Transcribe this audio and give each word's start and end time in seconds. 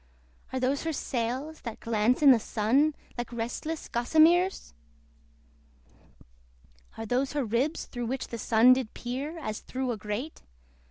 Are 0.51 0.59
those 0.59 0.81
her 0.81 0.93
sails 0.93 1.61
that 1.61 1.79
glance 1.79 2.23
in 2.23 2.31
the 2.31 2.39
Sun, 2.39 2.95
Like 3.19 3.31
restless 3.31 3.87
gossameres! 3.87 4.73
Are 6.97 7.05
those 7.05 7.33
her 7.33 7.45
ribs 7.45 7.85
through 7.85 8.07
which 8.07 8.29
the 8.29 8.39
Sun 8.39 8.73
Did 8.73 8.95
peer, 8.95 9.37
as 9.37 9.59
through 9.59 9.91
a 9.91 9.97
grate? 9.97 10.41